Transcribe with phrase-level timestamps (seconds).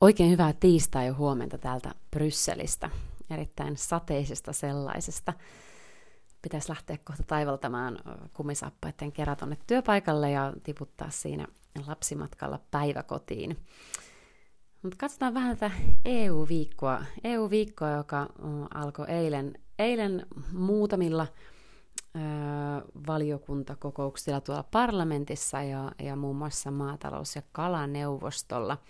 [0.00, 2.90] Oikein hyvää tiistai ja huomenta täältä Brysselistä,
[3.30, 5.32] erittäin sateisesta sellaisesta.
[6.42, 7.98] Pitäisi lähteä kohta taivaltamaan
[8.32, 11.46] kumisappaiden kerran tuonne työpaikalle ja tiputtaa siinä
[11.86, 13.56] lapsimatkalla päiväkotiin.
[14.82, 15.70] Mutta katsotaan vähän tätä
[16.04, 17.04] EU-viikkoa.
[17.24, 18.26] EU-viikkoa, joka
[18.74, 21.26] alkoi eilen, eilen muutamilla
[22.16, 22.18] ö,
[23.06, 28.78] valiokuntakokouksilla tuolla parlamentissa ja, ja muun muassa maatalous- ja kalaneuvostolla–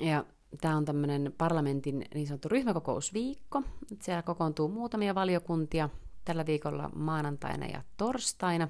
[0.00, 0.24] ja
[0.60, 3.62] tämä on tämmöinen parlamentin niin sanottu ryhmäkokousviikko.
[4.02, 5.88] Siellä kokoontuu muutamia valiokuntia
[6.24, 8.68] tällä viikolla maanantaina ja torstaina.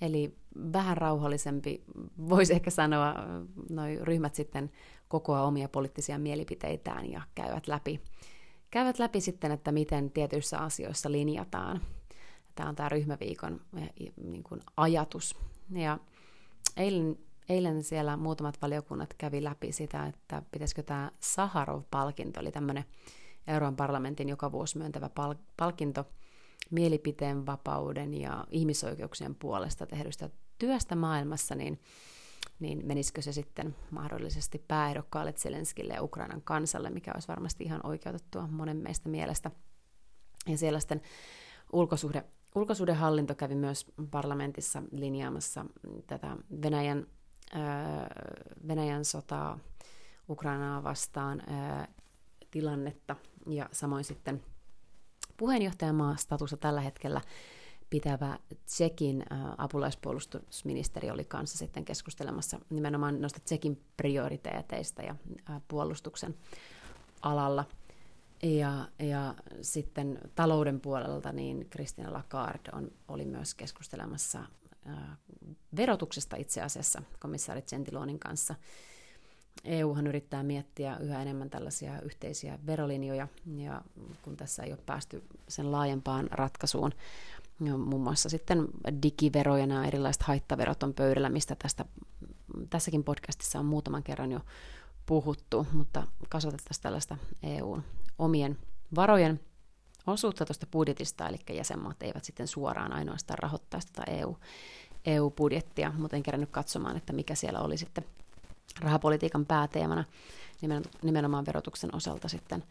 [0.00, 0.34] Eli
[0.72, 1.84] vähän rauhallisempi,
[2.28, 3.14] voisi ehkä sanoa,
[3.70, 4.70] noi ryhmät sitten
[5.08, 8.00] kokoaa omia poliittisia mielipiteitään ja käyvät läpi,
[8.70, 11.80] käyvät läpi sitten, että miten tietyissä asioissa linjataan.
[12.54, 15.36] Tämä on tämä ryhmäviikon eh, niin kuin ajatus.
[15.70, 15.98] Ja
[16.76, 22.84] eilen eilen siellä muutamat valiokunnat kävi läpi sitä, että pitäisikö tämä Saharov-palkinto, eli tämmöinen
[23.46, 26.04] Euroopan parlamentin joka vuosi myöntävä pal- palkinto
[26.70, 31.80] mielipiteen vapauden ja ihmisoikeuksien puolesta tehdystä työstä maailmassa, niin,
[32.60, 38.46] niin menisikö se sitten mahdollisesti pääehdokkaalle Zelenskille ja Ukrainan kansalle, mikä olisi varmasti ihan oikeutettua
[38.46, 39.50] monen meistä mielestä.
[40.46, 41.02] Ja siellä sitten
[41.72, 45.64] ulkosuhde, ulkosuhdehallinto kävi myös parlamentissa linjaamassa
[46.06, 47.06] tätä Venäjän
[48.68, 49.58] Venäjän sotaa
[50.28, 51.42] Ukrainaa vastaan
[52.50, 54.42] tilannetta ja samoin sitten
[55.36, 57.20] puheenjohtajamaa statusta tällä hetkellä
[57.90, 59.24] pitävä Tsekin
[59.58, 65.16] apulaispuolustusministeri oli kanssa sitten keskustelemassa nimenomaan noista Tsekin prioriteeteista ja
[65.68, 66.34] puolustuksen
[67.22, 67.64] alalla.
[68.42, 74.44] Ja, ja sitten talouden puolelta niin Kristina Lagarde on, oli myös keskustelemassa
[75.76, 78.54] verotuksesta itse asiassa komissaari Gentilonin kanssa.
[79.64, 83.82] EUhan yrittää miettiä yhä enemmän tällaisia yhteisiä verolinjoja, ja
[84.22, 86.92] kun tässä ei ole päästy sen laajempaan ratkaisuun,
[87.64, 88.68] ja muun muassa sitten
[89.02, 91.84] digivero ja nämä erilaiset haittaverot on pöydällä, mistä tästä,
[92.70, 94.40] tässäkin podcastissa on muutaman kerran jo
[95.06, 97.82] puhuttu, mutta kasvatettaisiin tällaista EUn
[98.18, 98.58] omien
[98.94, 99.40] varojen
[100.08, 104.36] osuutta tuosta budjetista, eli jäsenmaat eivät sitten suoraan ainoastaan rahoittaa sitä EU,
[105.04, 108.04] EU-budjettia, mutta en kerännyt katsomaan, että mikä siellä oli sitten
[108.80, 110.04] rahapolitiikan pääteemana
[111.02, 112.64] nimenomaan verotuksen osalta sitten,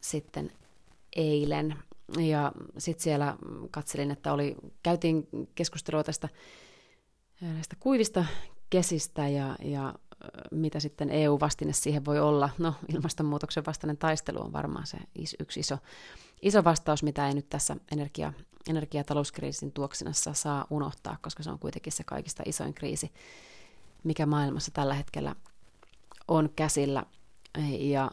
[0.00, 0.52] sitten
[1.16, 1.76] eilen.
[2.18, 3.36] Ja sitten siellä
[3.70, 6.28] katselin, että oli, käytiin keskustelua tästä
[7.40, 8.24] näistä kuivista
[8.70, 9.94] kesistä ja, ja
[10.50, 12.50] mitä sitten EU-vastine siihen voi olla.
[12.58, 14.98] No, ilmastonmuutoksen vastainen taistelu on varmaan se
[15.40, 15.78] yksi iso,
[16.44, 18.32] iso vastaus, mitä ei nyt tässä energia,
[18.68, 23.12] energia- ja talouskriisin tuoksinassa saa unohtaa, koska se on kuitenkin se kaikista isoin kriisi,
[24.04, 25.34] mikä maailmassa tällä hetkellä
[26.28, 27.06] on käsillä.
[27.78, 28.10] Ja,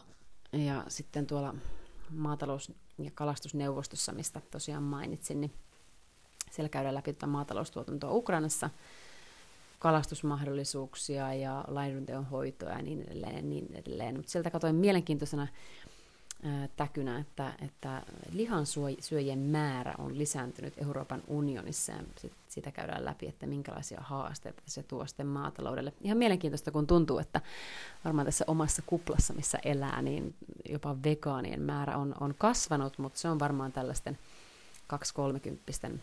[0.52, 1.54] ja sitten tuolla
[2.10, 5.52] maatalous- ja kalastusneuvostossa, mistä tosiaan mainitsin, niin
[6.50, 8.70] siellä käydään läpi tätä maataloustuotantoa Ukrainassa–
[9.82, 13.48] kalastusmahdollisuuksia ja laidunteon hoitoa ja niin edelleen.
[13.48, 14.16] Niin edelleen.
[14.16, 15.48] Mutta sieltä katsoin mielenkiintoisena
[16.76, 23.46] täkynä, että, että lihansyöjien määrä on lisääntynyt Euroopan unionissa ja sit, sitä käydään läpi, että
[23.46, 25.92] minkälaisia haasteita se tuo sitten maataloudelle.
[26.00, 27.40] Ihan mielenkiintoista, kun tuntuu, että
[28.04, 30.34] varmaan tässä omassa kuplassa, missä elää, niin
[30.68, 34.18] jopa vegaanien määrä on, on kasvanut, mutta se on varmaan tällaisten
[35.92, 35.98] 2-30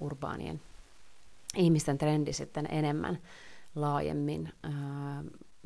[0.00, 0.60] urbaanien
[1.56, 3.18] ihmisten trendi sitten enemmän
[3.74, 4.52] laajemmin.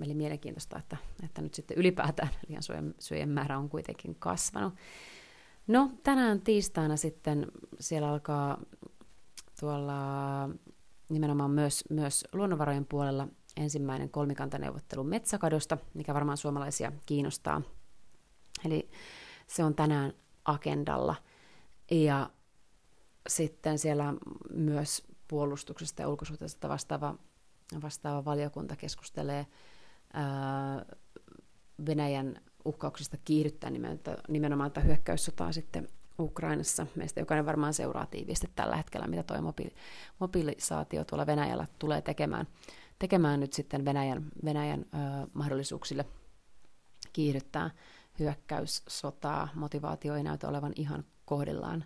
[0.03, 2.63] Eli mielenkiintoista, että, että nyt sitten ylipäätään liian
[2.99, 4.75] syöjen määrä on kuitenkin kasvanut.
[5.67, 7.47] No, tänään tiistaina sitten
[7.81, 8.61] siellä alkaa
[9.61, 9.95] tuolla
[11.09, 17.63] nimenomaan myös, myös luonnonvarojen puolella ensimmäinen kolmikantaneuvottelu metsäkadosta, mikä varmaan suomalaisia kiinnostaa.
[18.65, 18.91] Eli
[19.47, 20.13] se on tänään
[20.45, 21.15] agendalla.
[21.91, 22.31] Ja
[23.29, 24.15] sitten siellä
[24.51, 27.15] myös puolustuksesta ja ulkosuhteesta vastaava,
[27.83, 29.47] vastaava valiokunta keskustelee
[30.17, 30.85] ää,
[31.87, 33.71] Venäjän uhkauksista kiihdyttää
[34.29, 36.87] nimenomaan tätä hyökkäyssotaa sitten Ukrainassa.
[36.95, 39.55] Meistä jokainen varmaan seuraa tiiviisti tällä hetkellä, mitä tuo
[40.19, 42.47] mobilisaatio tuolla Venäjällä tulee tekemään,
[42.99, 44.87] tekemään nyt sitten Venäjän, Venäjän ö,
[45.33, 46.05] mahdollisuuksille
[47.13, 47.71] kiihdyttää
[48.19, 49.49] hyökkäyssotaa.
[49.55, 51.85] Motivaatio ei näytä olevan ihan kohdillaan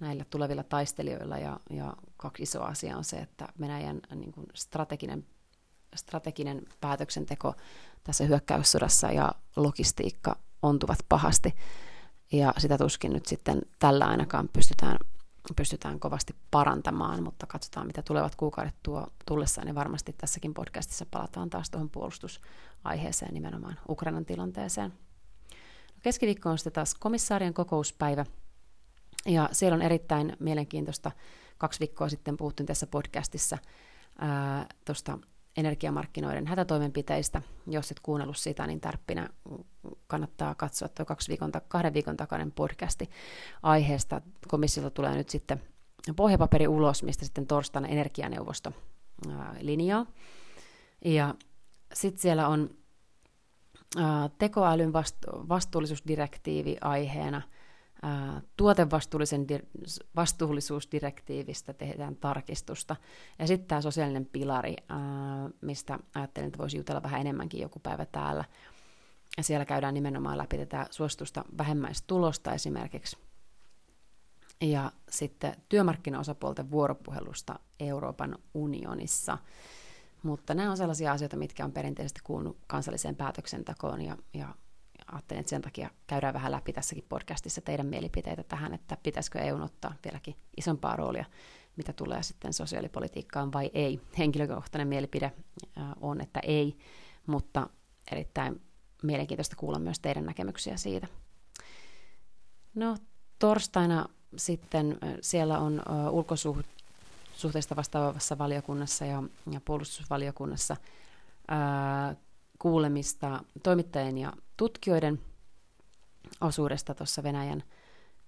[0.00, 1.38] näillä tulevilla taistelijoilla.
[1.38, 5.26] Ja, ja kaksi isoa asiaa on se, että Venäjän niin kuin strateginen,
[5.96, 7.54] strateginen päätöksenteko
[8.04, 11.54] tässä hyökkäyssodassa ja logistiikka ontuvat pahasti.
[12.32, 14.98] Ja sitä tuskin nyt sitten tällä ainakaan pystytään
[15.56, 21.50] pystytään kovasti parantamaan, mutta katsotaan, mitä tulevat kuukaudet tuo tullessaan, niin varmasti tässäkin podcastissa palataan
[21.50, 24.92] taas tuohon puolustusaiheeseen, nimenomaan Ukrainan tilanteeseen.
[26.02, 28.26] Keskiviikko on sitten taas komissaarien kokouspäivä,
[29.26, 31.12] ja siellä on erittäin mielenkiintoista,
[31.58, 33.58] kaksi viikkoa sitten puhuttiin tässä podcastissa
[34.84, 35.18] tuosta
[35.60, 37.42] energiamarkkinoiden hätätoimenpiteistä.
[37.66, 39.28] Jos et kuunnellut sitä, niin tärppinä
[40.06, 43.10] kannattaa katsoa tuo kaksi viikon, kahden viikon takainen podcasti
[43.62, 44.20] aiheesta.
[44.48, 45.62] Komissiolta tulee nyt sitten
[46.16, 48.72] pohjapaperi ulos, mistä sitten torstaina energianeuvosto
[49.60, 50.06] linjaa.
[51.04, 51.34] Ja
[51.94, 52.70] sitten siellä on
[54.38, 57.42] tekoälyn vastu- vastuullisuusdirektiivi aiheena–
[58.56, 59.46] tuotevastuullisen
[60.16, 62.96] vastuullisuusdirektiivistä tehdään tarkistusta.
[63.38, 64.76] Ja sitten tämä sosiaalinen pilari,
[65.60, 68.44] mistä ajattelin, että voisi jutella vähän enemmänkin joku päivä täällä.
[69.36, 73.16] Ja siellä käydään nimenomaan läpi tätä suositusta vähemmäistulosta esimerkiksi.
[74.60, 79.38] Ja sitten työmarkkinaosapuolten vuoropuhelusta Euroopan unionissa.
[80.22, 84.54] Mutta nämä on sellaisia asioita, mitkä on perinteisesti kuulunut kansalliseen päätöksentekoon ja, ja
[85.12, 89.62] ajattelin, että sen takia käydään vähän läpi tässäkin podcastissa teidän mielipiteitä tähän, että pitäisikö EU
[89.62, 91.24] ottaa vieläkin isompaa roolia,
[91.76, 94.00] mitä tulee sitten sosiaalipolitiikkaan vai ei.
[94.18, 95.32] Henkilökohtainen mielipide
[96.00, 96.76] on, että ei,
[97.26, 97.68] mutta
[98.12, 98.60] erittäin
[99.02, 101.06] mielenkiintoista kuulla myös teidän näkemyksiä siitä.
[102.74, 102.96] No,
[103.38, 110.76] torstaina sitten siellä on ulkosuhteista vastaavassa valiokunnassa ja, ja puolustusvaliokunnassa
[111.48, 112.16] ää,
[112.60, 115.20] kuulemista toimittajien ja tutkijoiden
[116.40, 117.62] osuudesta tuossa Venäjän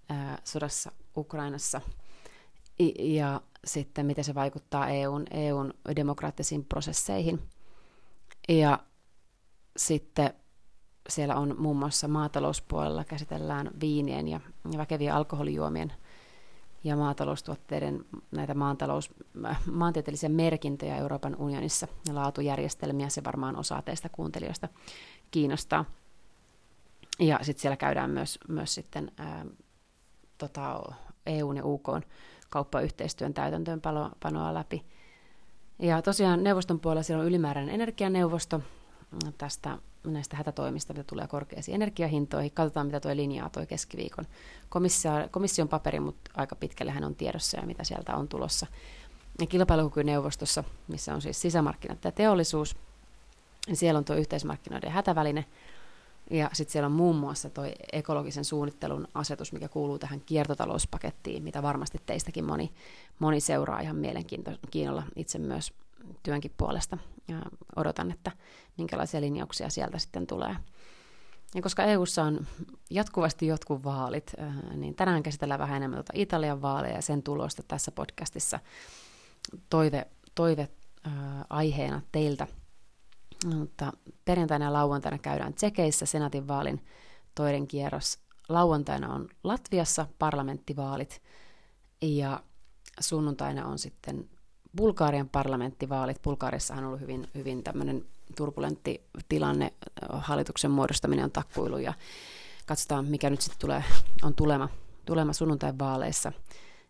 [0.08, 1.80] ää, sodassa Ukrainassa
[2.80, 7.48] I, ja sitten miten se vaikuttaa EUn, EUn demokraattisiin prosesseihin.
[8.48, 8.78] Ja
[9.76, 10.34] sitten
[11.08, 14.40] siellä on muun muassa maatalouspuolella käsitellään viinien ja,
[14.76, 15.92] väkevien alkoholijuomien
[16.84, 19.10] ja maataloustuotteiden näitä maantalous,
[19.70, 23.08] maantieteellisiä merkintöjä Euroopan unionissa ja laatujärjestelmiä.
[23.08, 24.68] Se varmaan osaa teistä kuuntelijoista
[25.30, 25.84] kiinnostaa.
[27.18, 29.46] Ja sitten siellä käydään myös, myös sitten ää,
[30.38, 30.82] tota,
[31.26, 31.88] EUn ja UK
[32.50, 34.86] kauppayhteistyön täytäntöönpanoa läpi.
[35.78, 38.60] Ja tosiaan neuvoston puolella siellä on ylimääräinen energianeuvosto
[39.38, 42.50] tästä näistä hätätoimista, mitä tulee korkeisiin energiahintoihin.
[42.50, 44.26] Katsotaan, mitä tuo linjaa tuo keskiviikon
[45.30, 48.66] komission paperi, mutta aika pitkälle hän on tiedossa ja mitä sieltä on tulossa.
[49.40, 52.76] Ja kilpailukykyneuvostossa, missä on siis sisämarkkinat ja teollisuus,
[53.66, 55.44] niin siellä on tuo yhteismarkkinoiden hätäväline,
[56.30, 61.62] ja sitten siellä on muun muassa tuo ekologisen suunnittelun asetus, mikä kuuluu tähän kiertotalouspakettiin, mitä
[61.62, 62.72] varmasti teistäkin moni,
[63.18, 65.72] moni seuraa ihan mielenkiinnolla itse myös
[66.22, 66.98] työnkin puolesta.
[67.28, 67.42] Ja
[67.76, 68.32] odotan, että
[68.78, 70.56] minkälaisia linjauksia sieltä sitten tulee.
[71.54, 72.46] Ja koska EU:ssa on
[72.90, 77.62] jatkuvasti jotkut vaalit, äh, niin tänään käsitellään vähän enemmän tuota Italian vaaleja ja sen tulosta
[77.68, 78.60] tässä podcastissa.
[79.70, 80.68] Toive, toive
[81.06, 81.12] äh,
[81.50, 82.46] aiheena teiltä.
[83.56, 83.92] Mutta
[84.24, 86.84] perjantaina ja lauantaina käydään Tsekeissä senaatin vaalin
[87.34, 88.18] toinen kierros.
[88.48, 91.22] Lauantaina on Latviassa parlamenttivaalit
[92.02, 92.42] ja
[93.00, 94.30] sunnuntaina on sitten
[94.76, 96.22] Bulgarian parlamenttivaalit.
[96.22, 98.04] Bulgariassahan on ollut hyvin, hyvin tämmöinen
[98.36, 99.72] turbulentti tilanne.
[100.12, 101.94] Hallituksen muodostaminen on takkuilu ja
[102.66, 103.84] katsotaan, mikä nyt sitten tulee,
[104.22, 104.68] on tulema,
[105.04, 106.32] tulema sunnuntain vaaleissa.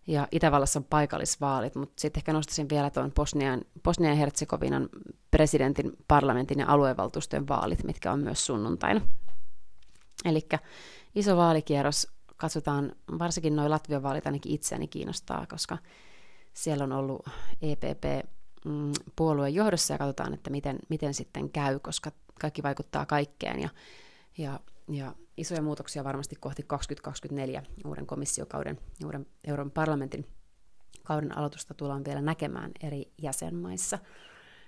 [0.07, 4.89] Ja Itävallassa on paikallisvaalit, mutta sitten ehkä nostaisin vielä tuon Bosnian, Bosnian Herzegovinan
[5.31, 9.01] presidentin, parlamentin ja aluevaltuustojen vaalit, mitkä on myös sunnuntaina.
[10.25, 10.49] Eli
[11.15, 15.79] iso vaalikierros, katsotaan, varsinkin noin Latvian vaalit ainakin itseäni kiinnostaa, koska
[16.55, 17.29] siellä on ollut
[17.63, 18.27] EPP
[18.65, 23.69] mm, puolueen johdossa ja katsotaan, että miten, miten sitten käy, koska kaikki vaikuttaa kaikkeen ja,
[24.39, 30.27] ja, ja isoja muutoksia varmasti kohti 2024 uuden komissiokauden, uuden Euroopan parlamentin
[31.03, 33.99] kauden aloitusta tullaan vielä näkemään eri jäsenmaissa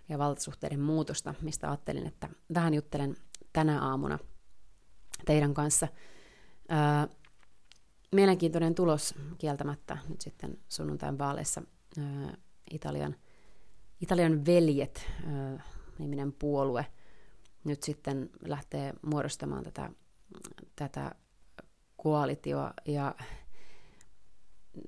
[0.09, 3.17] ja valtasuhteiden muutosta, mistä ajattelin, että vähän juttelen
[3.53, 4.19] tänä aamuna
[5.27, 5.89] teidän kanssa.
[6.69, 7.09] Ää,
[8.13, 11.63] mielenkiintoinen tulos kieltämättä nyt sitten sunnuntain vaaleissa
[12.71, 13.17] Italian,
[14.01, 15.07] Italian veljet
[15.99, 16.87] niminen puolue
[17.65, 19.91] nyt sitten lähtee muodostamaan tätä,
[20.77, 21.15] tätä
[21.97, 23.15] koalitioa ja,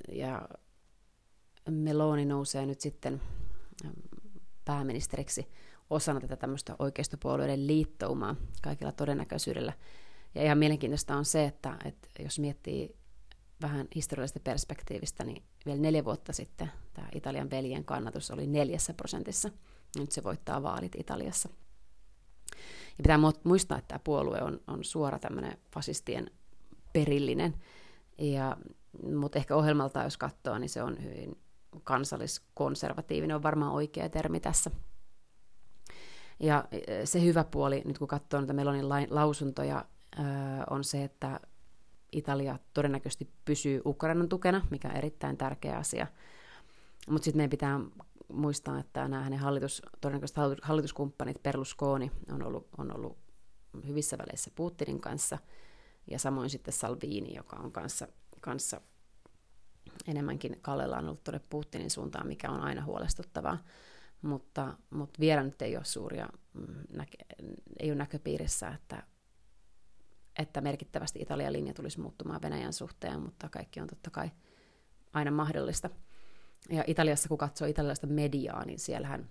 [0.08, 0.48] ja
[1.70, 3.22] Meloni nousee nyt sitten
[4.64, 5.48] pääministeriksi
[5.90, 9.72] osana tätä tämmöistä oikeistopuolueiden liittoumaa kaikilla todennäköisyydellä.
[10.34, 12.96] Ja ihan mielenkiintoista on se, että, että jos miettii
[13.62, 19.50] vähän historiallisesta perspektiivistä, niin vielä neljä vuotta sitten tämä Italian veljen kannatus oli neljässä prosentissa.
[19.98, 21.48] Nyt se voittaa vaalit Italiassa.
[22.98, 26.30] Ja pitää muistaa, että tämä puolue on, on suora tämmöinen fasistien
[26.92, 27.54] perillinen.
[28.18, 28.56] Ja
[29.16, 31.38] mutta ehkä ohjelmalta, jos katsoo, niin se on hyvin
[31.84, 34.70] kansalliskonservatiivinen, on varmaan oikea termi tässä.
[36.40, 36.64] Ja
[37.04, 39.84] se hyvä puoli, nyt kun katsoo näitä Melonin lausuntoja,
[40.70, 41.40] on se, että
[42.12, 46.06] Italia todennäköisesti pysyy Ukrainan tukena, mikä on erittäin tärkeä asia.
[47.10, 47.80] Mutta sitten meidän pitää
[48.32, 53.18] muistaa, että nämä hänen hallitus, todennäköisesti hallituskumppanit Berlusconi on ollut, on ollut
[53.86, 55.38] hyvissä väleissä Putinin kanssa,
[56.10, 58.08] ja samoin sitten Salvini, joka on kanssa,
[58.40, 58.80] kanssa
[60.06, 63.58] enemmänkin Kallella on ollut tuonne Putinin suuntaan, mikä on aina huolestuttavaa.
[64.22, 67.18] Mutta, mutta vielä nyt ei ole suuria, mm, näke,
[67.80, 69.02] ei ole näköpiirissä, että,
[70.38, 74.30] että merkittävästi Italian linja tulisi muuttumaan Venäjän suhteen, mutta kaikki on totta kai
[75.12, 75.90] aina mahdollista.
[76.70, 79.30] Ja Italiassa, kun katsoo italialaista mediaa, niin siellähän,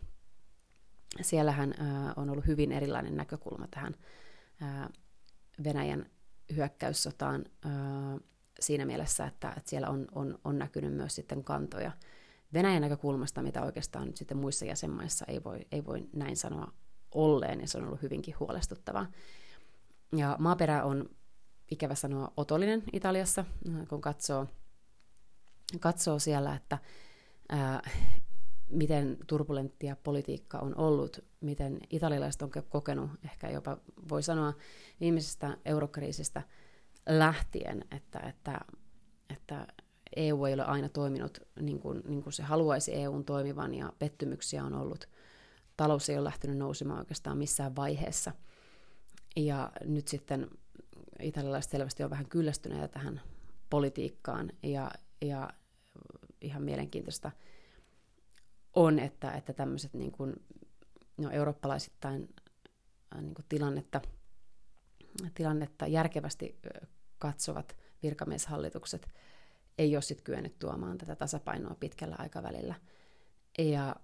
[1.21, 3.93] siellähän ää, on ollut hyvin erilainen näkökulma tähän
[4.61, 4.89] ää,
[5.63, 6.05] Venäjän
[6.55, 8.17] hyökkäyssotaan ää,
[8.59, 11.91] siinä mielessä, että, että siellä on, on, on näkynyt myös sitten kantoja
[12.53, 16.71] Venäjän näkökulmasta, mitä oikeastaan nyt sitten muissa jäsenmaissa ei voi, ei voi näin sanoa
[17.11, 19.11] olleen, ja se on ollut hyvinkin huolestuttavaa.
[20.15, 21.09] Ja maaperä on,
[21.71, 23.45] ikävä sanoa, otollinen Italiassa,
[23.89, 24.47] kun katsoo,
[25.79, 26.77] katsoo siellä, että
[27.49, 27.89] ää,
[28.69, 33.77] miten turbulenttia politiikka on ollut, miten italialaiset on kokenut, ehkä jopa
[34.09, 34.53] voi sanoa
[34.99, 36.41] viimeisestä eurokriisistä
[37.09, 38.59] lähtien, että, että,
[39.29, 39.67] että
[40.15, 44.63] EU ei ole aina toiminut niin kuin, niin kuin se haluaisi EUn toimivan ja pettymyksiä
[44.63, 45.09] on ollut.
[45.77, 48.31] Talous ei ole lähtenyt nousemaan oikeastaan missään vaiheessa.
[49.35, 50.49] Ja nyt sitten
[51.19, 53.21] italialaiset selvästi on vähän kyllästyneitä tähän
[53.69, 55.49] politiikkaan ja, ja
[56.41, 57.31] ihan mielenkiintoista
[58.73, 60.33] on, että, että tämmöiset niin kuin,
[61.17, 62.29] no, eurooppalaisittain
[63.15, 64.01] äh, niin kuin tilannetta,
[65.33, 66.59] tilannetta järkevästi
[67.17, 69.09] katsovat virkamieshallitukset
[69.77, 72.75] ei ole sitten kyennyt tuomaan tätä tasapainoa pitkällä aikavälillä.
[73.57, 73.95] Ja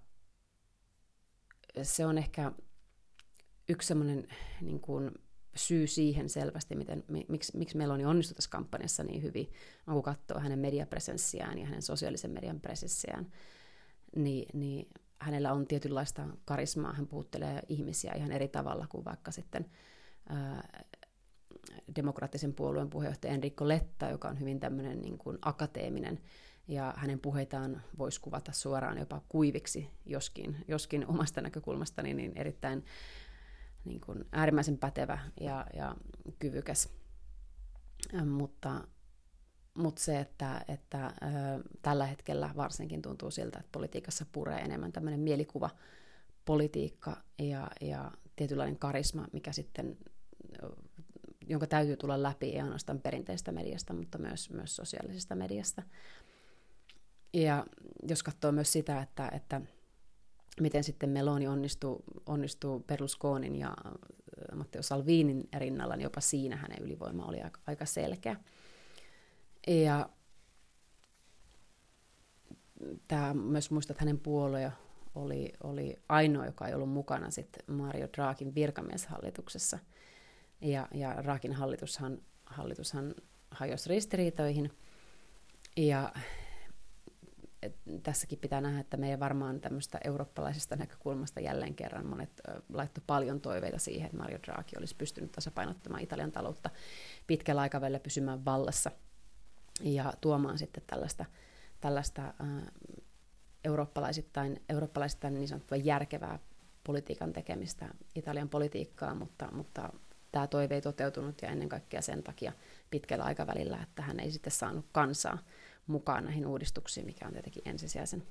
[1.82, 2.52] se on ehkä
[3.72, 4.28] yksi semmoinen
[4.60, 5.10] niin kuin,
[5.54, 9.50] syy siihen selvästi, miten, miksi, miksi Meloni onnistui tässä kampanjassa niin hyvin,
[9.86, 13.32] on kun katsoo hänen mediapresenssiään ja hänen sosiaalisen median presenssiään,
[14.16, 14.88] niin, niin
[15.18, 19.66] hänellä on tietynlaista karismaa, hän puuttelee ihmisiä ihan eri tavalla kuin vaikka sitten
[20.28, 20.84] ää,
[21.96, 26.18] demokraattisen puolueen puheenjohtaja Enrico Letta, joka on hyvin tämmöinen niin kuin akateeminen,
[26.68, 32.84] ja hänen puheitaan voisi kuvata suoraan jopa kuiviksi, joskin, joskin omasta näkökulmastani niin erittäin
[33.84, 35.96] niin kuin äärimmäisen pätevä ja, ja
[36.38, 36.88] kyvykäs.
[38.26, 38.84] Mutta,
[39.74, 41.14] mutta se, että, että
[41.82, 45.70] tällä hetkellä varsinkin tuntuu siltä, että politiikassa puree enemmän tämmöinen mielikuva
[46.44, 49.98] politiikka ja, ja tietynlainen karisma, mikä sitten,
[51.46, 55.82] jonka täytyy tulla läpi ei ainoastaan perinteistä mediasta, mutta myös, myös sosiaalisesta mediasta.
[57.34, 57.66] Ja
[58.08, 59.60] jos katsoo myös sitä, että, että
[60.60, 63.92] miten sitten Meloni onnistuu, onnistuu Berlusconin ja äh,
[64.54, 68.36] Matteo Salvinin rinnalla, niin jopa siinä hänen ylivoima oli aika, aika selkeä.
[69.66, 70.08] Ja
[73.08, 74.72] tämä myös muistat, että hänen puolue
[75.14, 79.78] oli, oli ainoa, joka ei ollut mukana sitten Mario Draghin virkamieshallituksessa.
[80.60, 83.14] Ja, ja Draghin hallitushan, hallitushan
[83.50, 84.70] hajosi ristiriitoihin.
[85.76, 86.12] Ja
[87.62, 92.40] et tässäkin pitää nähdä, että meidän varmaan tämmöistä eurooppalaisesta näkökulmasta jälleen kerran monet
[92.72, 96.70] laittoi paljon toiveita siihen, että Mario Draghi olisi pystynyt tasapainottamaan Italian taloutta
[97.26, 98.90] pitkällä aikavälillä pysymään vallassa
[99.82, 101.24] ja tuomaan sitten tällaista,
[101.80, 102.62] tällaista äh,
[103.64, 106.38] eurooppalaisittain, eurooppalaisittain niin sanottua järkevää
[106.84, 109.92] politiikan tekemistä Italian politiikkaa, mutta, mutta
[110.32, 112.52] tämä toive ei toteutunut ja ennen kaikkea sen takia
[112.90, 115.38] pitkällä aikavälillä, että hän ei sitten saanut kansaa
[115.92, 118.22] mukaan näihin uudistuksiin, mikä on tietenkin ensisijaisen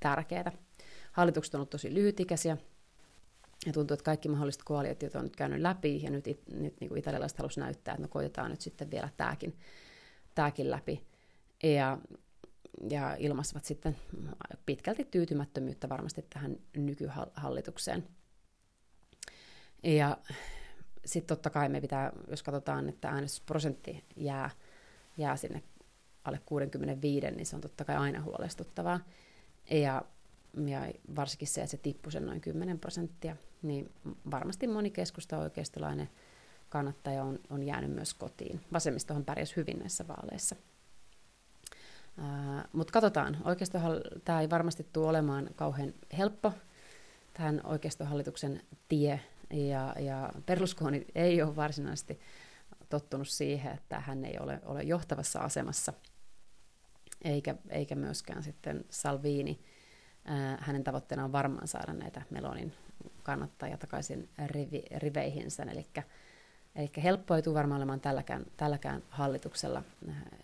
[0.00, 0.52] tärkeää.
[1.12, 2.56] Hallitukset on ollut tosi lyhytikäisiä,
[3.66, 6.98] ja tuntuu, että kaikki mahdolliset koalitiot on nyt käynyt läpi, ja nyt, nyt niin kuin
[6.98, 9.56] italialaiset halusivat näyttää, että me koitetaan nyt sitten vielä tämäkin,
[10.34, 11.02] tämäkin läpi.
[11.62, 11.98] Ja,
[12.90, 13.96] ja ilmaisivat sitten
[14.66, 18.08] pitkälti tyytymättömyyttä varmasti tähän nykyhallitukseen.
[19.82, 20.18] Ja
[21.04, 24.50] sitten totta kai me pitää, jos katsotaan, että äänestysprosentti jää,
[25.16, 25.62] jää sinne
[26.24, 29.00] alle 65, niin se on totta kai aina huolestuttavaa.
[29.70, 30.02] Ja,
[30.66, 33.92] ja varsinkin se, että se tippui sen noin 10 prosenttia, niin
[34.30, 36.08] varmasti moni keskusta oikeistolainen
[36.68, 38.60] kannattaja on, on jäänyt myös kotiin.
[38.72, 40.56] Vasemmistohan pärjäsi hyvin näissä vaaleissa.
[42.72, 43.92] Mutta katsotaan, oikeistohan
[44.24, 46.52] tämä ei varmasti tule olemaan kauhean helppo,
[47.34, 49.20] tähän oikeistohallituksen tie,
[49.50, 52.20] ja, ja Berlusconi ei ole varsinaisesti
[52.88, 55.92] tottunut siihen, että hän ei ole, ole johtavassa asemassa–
[57.22, 59.60] eikä, eikä myöskään sitten Salvini.
[60.58, 62.74] Hänen tavoitteena on varmaan saada näitä Melonin
[63.22, 65.86] kannattajia takaisin rivi, riveihinsä, eli
[66.74, 69.82] Eli helppo ei tule varmaan olemaan tälläkään, tälläkään hallituksella,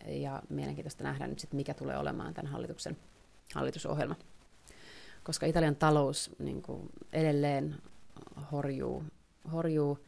[0.06, 2.96] ja mielenkiintoista nähdä nyt sitten, mikä tulee olemaan tämän hallituksen
[3.54, 4.16] hallitusohjelma.
[5.24, 7.76] Koska Italian talous niin kuin edelleen
[8.52, 9.04] horjuu,
[9.52, 9.98] horjuu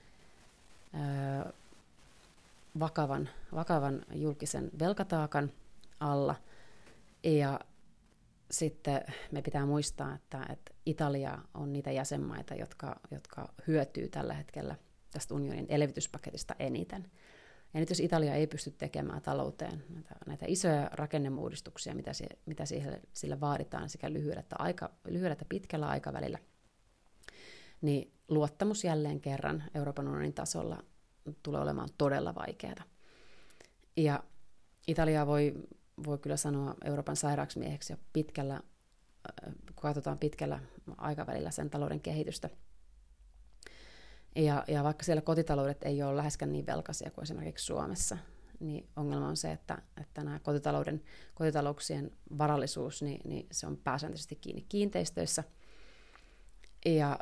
[2.81, 5.53] vakavan, vakavan julkisen velkataakan
[6.01, 6.35] alla,
[7.25, 7.61] ja
[8.51, 9.01] sitten
[9.33, 14.75] me pitää muistaa, että, että Italia on niitä jäsenmaita, jotka, jotka hyötyy tällä hetkellä
[15.11, 17.11] tästä unionin elvytyspaketista eniten.
[17.75, 22.67] Ja nyt jos Italia ei pysty tekemään talouteen näitä, näitä isoja rakennemuudistuksia, mitä, se, mitä
[22.67, 26.39] siihen, sillä vaaditaan sekä lyhyellä että, aika, lyhyellä että pitkällä aikavälillä,
[27.81, 30.85] niin luottamus jälleen kerran Euroopan unionin tasolla
[31.43, 32.85] tulee olemaan todella vaikeaa.
[33.97, 34.25] Ja
[34.87, 35.55] Italia voi,
[36.07, 38.61] voi kyllä sanoa Euroopan sairaaksi mieheksi jo pitkällä,
[39.67, 40.61] kun katsotaan pitkällä
[40.99, 42.51] aikavälillä sen talouden kehitystä–
[44.37, 48.19] ja, ja vaikka siellä kotitaloudet ei ole läheskään niin velkaisia kuin esimerkiksi Suomessa,
[48.61, 51.03] niin ongelma on se, että, että nämä kotitalouden,
[51.35, 55.45] kotitalouksien varallisuus, niin, niin se on pääsääntöisesti kiinni kiinteistöissä.
[56.87, 57.19] Ja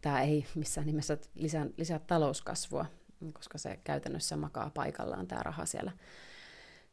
[0.00, 2.86] tämä ei missään nimessä lisää, lisää talouskasvua,
[3.32, 5.92] koska se käytännössä makaa paikallaan tämä raha siellä,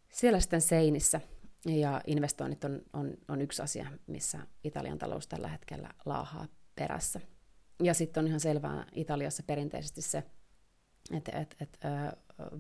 [0.10, 1.22] siellä sitten seinissä.
[1.65, 7.22] Ja investoinnit on, on, on yksi asia, missä Italian talous tällä hetkellä laahaa perässä.
[7.84, 10.24] Ja sitten on ihan selvää Italiassa perinteisesti se,
[11.12, 11.79] että et, et,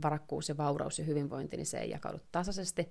[0.01, 2.89] varakkuus ja vauraus ja hyvinvointi, niin se ei jakaudu tasaisesti,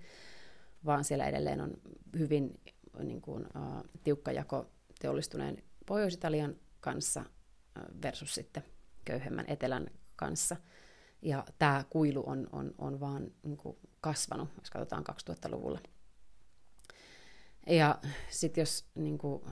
[0.84, 1.72] vaan siellä edelleen on
[2.18, 2.60] hyvin
[3.02, 7.24] niin kuin, uh, tiukka jako teollistuneen Pohjois-Italian kanssa
[8.02, 8.64] versus sitten
[9.04, 9.86] köyhemmän etelän
[10.24, 10.56] kanssa.
[11.22, 15.80] Ja tämä kuilu on, on, on vaan niin kuin kasvanut, jos katsotaan 2000-luvulla.
[17.66, 17.98] Ja
[18.30, 19.42] sitten jos niin kuin,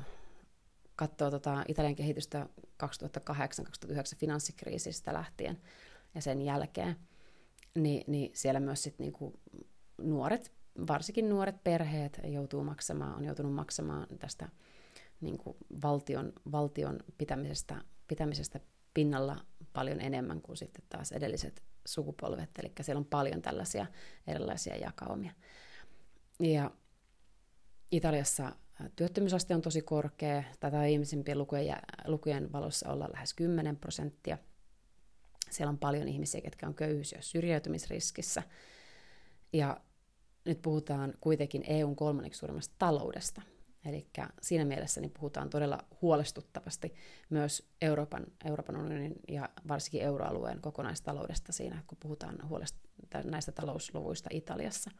[0.96, 2.46] katsoo tota Italian kehitystä
[2.84, 2.86] 2008-2009
[4.16, 5.60] finanssikriisistä lähtien
[6.14, 6.96] ja sen jälkeen,
[7.74, 9.40] niin, niin siellä myös sit niinku
[9.98, 10.52] nuoret,
[10.88, 14.48] varsinkin nuoret perheet joutuu maksamaan, on joutunut maksamaan tästä
[15.20, 18.60] niinku valtion, valtion pitämisestä, pitämisestä
[18.94, 19.36] pinnalla
[19.72, 23.86] paljon enemmän kuin sitten taas edelliset sukupolvet, eli siellä on paljon tällaisia
[24.26, 25.32] erilaisia jakaumia.
[26.40, 26.70] Ja
[27.92, 28.56] Italiassa
[28.96, 31.76] työttömyysaste on tosi korkea, tätä viimeisimpien lukujen,
[32.06, 34.38] lukujen valossa olla lähes 10 prosenttia.
[35.50, 38.42] Siellä on paljon ihmisiä, jotka on köyhyys- ja syrjäytymisriskissä.
[39.52, 39.80] Ja
[40.44, 43.42] nyt puhutaan kuitenkin EUn kolmanneksi suurimmasta taloudesta.
[43.84, 44.06] Eli
[44.42, 46.94] siinä mielessä niin puhutaan todella huolestuttavasti
[47.30, 54.90] myös Euroopan, Euroopan unionin ja varsinkin euroalueen kokonaistaloudesta siinä, kun puhutaan huolest- näistä talousluvuista Italiassa.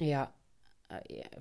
[0.00, 0.32] Ja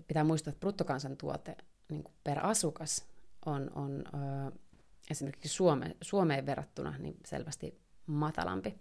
[0.08, 1.56] pitää muistaa, että bruttokansantuote
[1.89, 3.06] niin per asukas
[3.45, 4.52] on, on ö,
[5.12, 8.76] esimerkiksi Suome, Suomeen verrattuna niin selvästi matalampi.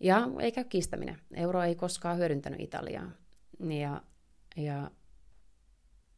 [0.00, 1.20] Ja ei käy kiistäminen.
[1.34, 3.10] Euro ei koskaan hyödyntänyt Italiaa.
[3.80, 4.02] Ja,
[4.56, 4.90] ja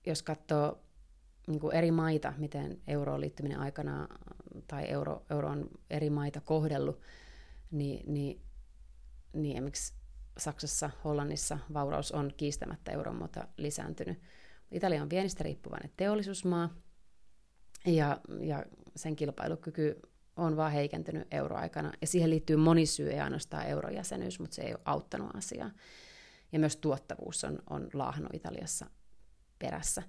[0.06, 0.84] jos katsoo
[1.46, 4.08] niin kuin eri maita, miten euroon liittyminen aikana
[4.66, 7.00] tai euro, euro on eri maita kohdellut,
[7.70, 8.40] niin, niin,
[9.32, 9.94] niin esimerkiksi
[10.38, 14.20] Saksassa, Hollannissa vauraus on kiistämättä euron muuta lisääntynyt.
[14.72, 16.74] Italia on viennistä riippuvainen teollisuusmaa,
[17.86, 18.64] ja, ja
[18.96, 20.00] sen kilpailukyky
[20.36, 21.92] on vaan heikentynyt euroaikana.
[22.00, 25.70] Ja siihen liittyy moni syy, ei ainoastaan eurojäsenyys, mutta se ei ole auttanut asiaa.
[26.52, 28.86] Ja myös tuottavuus on, on laahannut Italiassa
[29.58, 30.02] perässä.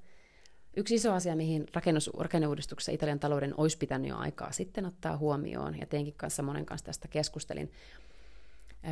[0.77, 5.79] Yksi iso asia, mihin rakennus, rakenneuudistuksessa Italian talouden olisi pitänyt jo aikaa sitten ottaa huomioon,
[5.79, 7.71] ja teinkin kanssa monen kanssa tästä keskustelin,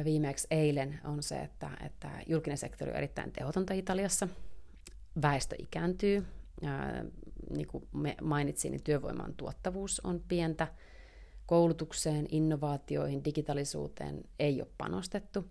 [0.04, 4.28] viimeksi eilen on se, että, että julkinen sektori on erittäin tehotonta Italiassa.
[5.22, 6.26] Väestö ikääntyy.
[6.64, 7.06] Ää,
[7.50, 7.88] niin kuin
[8.22, 10.68] mainitsin, niin työvoiman tuottavuus on pientä.
[11.46, 15.46] Koulutukseen, innovaatioihin, digitalisuuteen ei ole panostettu.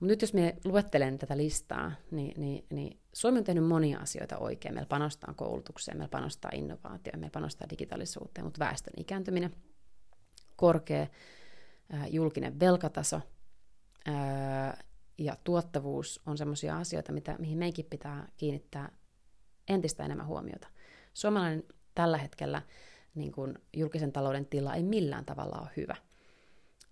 [0.00, 4.38] Mutta nyt jos me luettelen tätä listaa, niin, niin, niin Suomi on tehnyt monia asioita
[4.38, 4.74] oikein.
[4.74, 9.50] Meillä panostaa koulutukseen, meillä panostaa innovaatioon, meillä panostaa digitaalisuuteen, mutta väestön ikääntyminen,
[10.56, 11.06] korkea
[11.92, 13.20] ää, julkinen velkataso–
[15.18, 18.92] ja tuottavuus on sellaisia asioita, mitä, mihin meikin pitää kiinnittää
[19.68, 20.68] entistä enemmän huomiota.
[21.14, 22.62] Suomalainen tällä hetkellä
[23.14, 25.96] niin kuin julkisen talouden tila ei millään tavalla ole hyvä.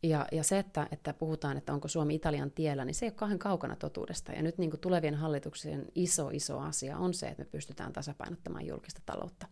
[0.03, 3.15] Ja, ja se, että, että puhutaan, että onko Suomi Italian tiellä, niin se ei ole
[3.15, 4.33] kauhean kaukana totuudesta.
[4.33, 8.67] Ja nyt niin kuin tulevien hallituksien iso, iso asia on se, että me pystytään tasapainottamaan
[8.67, 9.47] julkista taloutta.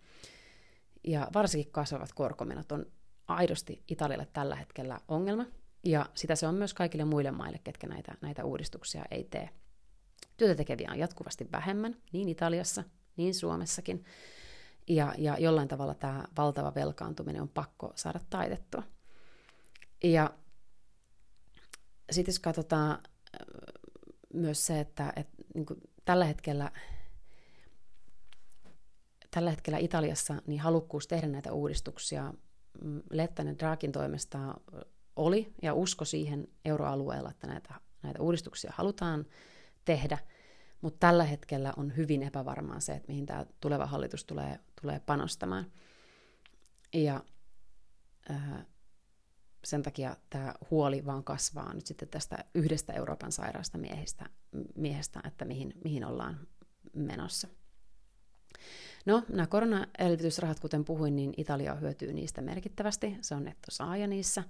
[1.04, 2.86] Ja varsinkin kasvavat korkomenot on
[3.28, 5.46] aidosti Italialle tällä hetkellä ongelma,
[5.84, 9.50] ja sitä se on myös kaikille muille maille, ketkä näitä, näitä uudistuksia ei tee.
[10.36, 12.84] Työtä tekeviä on jatkuvasti vähemmän, niin Italiassa,
[13.16, 14.04] niin Suomessakin.
[14.88, 18.82] Ja, ja jollain tavalla tämä valtava velkaantuminen on pakko saada taitettua.
[20.04, 20.30] Ja
[22.10, 23.00] sitten jos katsotaan äh,
[24.34, 25.66] myös se, että, että niin
[26.04, 26.70] tällä hetkellä
[29.30, 32.34] tällä hetkellä Italiassa niin halukkuus tehdä näitä uudistuksia
[32.84, 34.54] mm, Lettanen Draakin toimesta
[35.16, 39.26] oli ja usko siihen euroalueella, että näitä, näitä uudistuksia halutaan
[39.84, 40.18] tehdä,
[40.80, 45.72] mutta tällä hetkellä on hyvin epävarmaa se, että mihin tämä tuleva hallitus tulee, tulee panostamaan.
[46.94, 47.24] Ja
[48.30, 48.66] äh,
[49.66, 54.26] sen takia tämä huoli vaan kasvaa nyt sitten tästä yhdestä Euroopan sairaasta miehistä,
[54.76, 56.40] miehestä, että mihin, mihin ollaan
[56.92, 57.48] menossa.
[59.06, 63.16] No, nämä koronaelvytysrahat, kuten puhuin, niin Italia hyötyy niistä merkittävästi.
[63.20, 64.44] Se on nettosaaja niissä.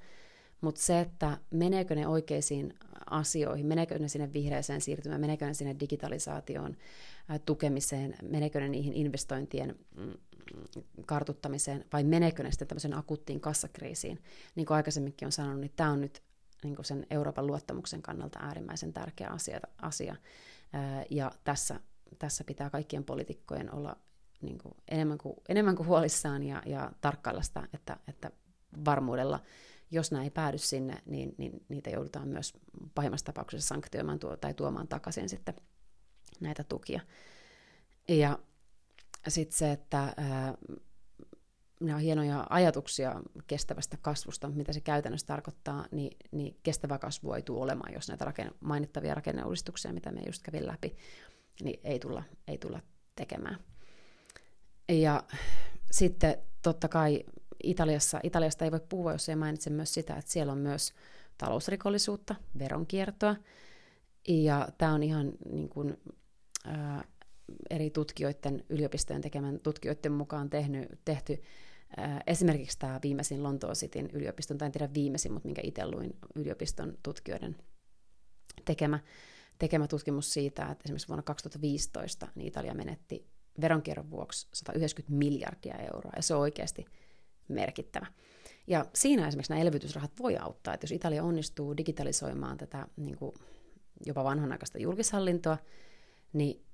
[0.61, 2.75] Mutta se, että meneekö ne oikeisiin
[3.11, 6.77] asioihin, meneekö ne sinne vihreäseen siirtymään, meneekö ne sinne digitalisaatioon,
[7.47, 10.13] tukemiseen, meneekö ne niihin investointien mm,
[11.07, 14.23] kartuttamiseen vai meneekö ne sitten tämmöisen akuuttiin kassakriisiin.
[14.55, 16.23] Niin kuin aikaisemminkin on sanonut, niin tämä on nyt
[16.65, 19.61] niin kuin sen Euroopan luottamuksen kannalta äärimmäisen tärkeä asia.
[19.83, 20.17] asia.
[21.11, 21.81] Ja tässä,
[22.19, 23.97] tässä pitää kaikkien poliitikkojen olla
[24.43, 28.31] niin kuin enemmän, kuin, enemmän kuin huolissaan ja, ja tarkkailla sitä, että, että
[28.85, 29.41] varmuudella,
[29.91, 32.53] jos nämä ei päädy sinne, niin, niin niitä joudutaan myös
[32.95, 35.55] pahimmassa tapauksessa sanktioimaan tuo, tai tuomaan takaisin sitten
[36.41, 37.01] näitä tukia.
[38.09, 38.39] Ja
[39.31, 40.55] sitten se, että ää,
[41.81, 47.43] nämä on hienoja ajatuksia kestävästä kasvusta, mitä se käytännössä tarkoittaa, niin, niin kestävä kasvu ei
[47.43, 50.97] tule olemaan, jos näitä rakenne, mainittavia rakenneuudistuksia, mitä me just kävin läpi,
[51.63, 52.81] niin ei tulla, ei tulla
[53.17, 53.59] tekemään.
[54.89, 55.23] Ja
[55.91, 57.25] sitten totta kai
[57.63, 60.93] Italiassa, Italiasta ei voi puhua, jos ei mainitse myös sitä, että siellä on myös
[61.39, 63.37] talousrikollisuutta, veronkiertoa.
[64.29, 66.01] Ja tämä on ihan niin kuin,
[67.71, 71.43] eri tutkijoiden, yliopistojen tekemän tutkijoiden mukaan tehnyt, tehty
[71.97, 76.17] ää, esimerkiksi tämä viimeisin Lontoon Cityn yliopiston, tai en tiedä viimeisin, mutta minkä itse luin
[76.35, 77.57] yliopiston tutkijoiden
[78.65, 78.99] tekemä,
[79.59, 83.27] tekemä tutkimus siitä, että esimerkiksi vuonna 2015 niin Italia menetti
[83.61, 86.85] veronkierron vuoksi 190 miljardia euroa, ja se on oikeasti
[87.49, 88.07] merkittävä.
[88.67, 93.33] Ja siinä esimerkiksi nämä elvytysrahat voi auttaa, että jos Italia onnistuu digitalisoimaan tätä niin kuin
[94.07, 95.59] jopa vanhanaikaista julkishallintoa,
[96.33, 96.65] niin,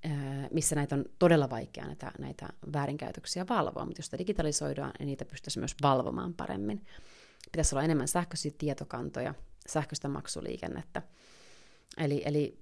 [0.51, 5.25] missä näitä on todella vaikea näitä, näitä väärinkäytöksiä valvoa, mutta jos sitä digitalisoidaan, niin niitä
[5.25, 6.87] pystyisi myös valvomaan paremmin.
[7.53, 9.35] Pitäisi olla enemmän sähköisiä tietokantoja,
[9.69, 11.03] sähköistä maksuliikennettä.
[11.99, 12.59] Eli, eli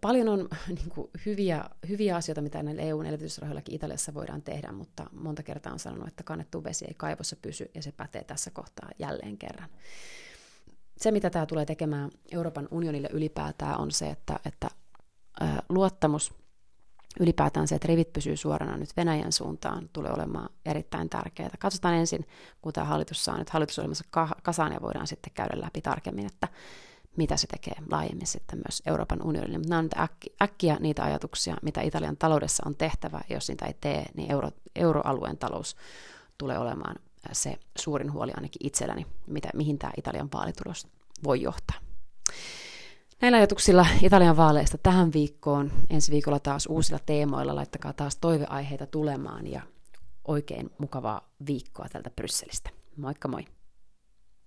[0.00, 5.06] paljon on niin kuin, hyviä, hyviä asioita, mitä näillä EUn elvytysrahoillakin Italiassa voidaan tehdä, mutta
[5.12, 8.90] monta kertaa on sanonut, että kannettu vesi ei kaivossa pysy, ja se pätee tässä kohtaa
[8.98, 9.68] jälleen kerran.
[10.96, 14.68] Se, mitä tämä tulee tekemään Euroopan unionille ylipäätään, on se, että, että
[15.68, 16.34] luottamus
[17.20, 21.50] ylipäätään se, että rivit pysyy suorana nyt Venäjän suuntaan, tulee olemaan erittäin tärkeää.
[21.58, 22.26] Katsotaan ensin,
[22.62, 24.04] kun tämä hallitus saa nyt hallitusohjelmassa
[24.42, 26.48] kasaan, ja voidaan sitten käydä läpi tarkemmin, että
[27.16, 29.58] mitä se tekee laajemmin sitten myös Euroopan unionille.
[29.58, 33.20] Mutta nämä on nyt äkki, äkkiä niitä ajatuksia, mitä Italian taloudessa on tehtävä.
[33.30, 35.76] Jos niitä ei tee, niin euro, euroalueen talous
[36.38, 36.96] tulee olemaan
[37.32, 40.86] se suurin huoli ainakin itselläni, mitä, mihin tämä Italian vaalitulos
[41.24, 41.76] voi johtaa.
[43.20, 45.70] Näillä ajatuksilla Italian vaaleista tähän viikkoon.
[45.90, 47.54] Ensi viikolla taas uusilla teemoilla.
[47.54, 49.62] Laittakaa taas toiveaiheita tulemaan ja
[50.28, 52.70] oikein mukavaa viikkoa tältä Brysselistä.
[52.96, 53.44] Moikka moi!